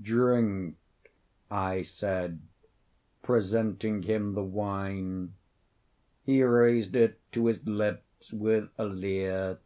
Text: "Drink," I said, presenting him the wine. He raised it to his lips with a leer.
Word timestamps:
"Drink," 0.00 0.76
I 1.50 1.82
said, 1.82 2.42
presenting 3.24 4.04
him 4.04 4.34
the 4.34 4.44
wine. 4.44 5.34
He 6.22 6.44
raised 6.44 6.94
it 6.94 7.18
to 7.32 7.46
his 7.46 7.66
lips 7.66 8.32
with 8.32 8.70
a 8.78 8.84
leer. 8.84 9.58